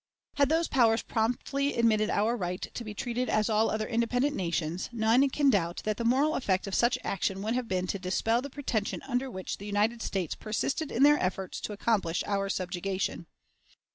[0.37, 4.89] Had those powers promptly admitted our right to be treated as all other independent nations,
[4.91, 8.41] none can doubt that the moral effect of such action would have been to dispel
[8.41, 13.27] the pretension under which the United States persisted in their efforts to accomplish our subjugation.